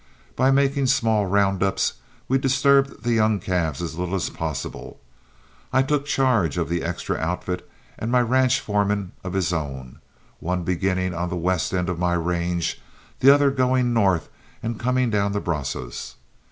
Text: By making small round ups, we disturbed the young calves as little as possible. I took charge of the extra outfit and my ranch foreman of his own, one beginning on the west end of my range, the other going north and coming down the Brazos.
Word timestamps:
By 0.35 0.49
making 0.49 0.87
small 0.87 1.27
round 1.27 1.61
ups, 1.61 1.93
we 2.27 2.39
disturbed 2.39 3.03
the 3.03 3.13
young 3.13 3.39
calves 3.39 3.83
as 3.83 3.99
little 3.99 4.15
as 4.15 4.31
possible. 4.31 4.99
I 5.71 5.83
took 5.83 6.07
charge 6.07 6.57
of 6.57 6.69
the 6.69 6.81
extra 6.81 7.17
outfit 7.17 7.69
and 7.99 8.11
my 8.11 8.21
ranch 8.21 8.59
foreman 8.61 9.11
of 9.23 9.33
his 9.33 9.53
own, 9.53 9.99
one 10.39 10.63
beginning 10.63 11.13
on 11.13 11.29
the 11.29 11.35
west 11.35 11.71
end 11.71 11.87
of 11.87 11.99
my 11.99 12.13
range, 12.13 12.81
the 13.19 13.29
other 13.31 13.51
going 13.51 13.93
north 13.93 14.27
and 14.63 14.79
coming 14.79 15.11
down 15.11 15.33
the 15.33 15.39
Brazos. 15.39 16.15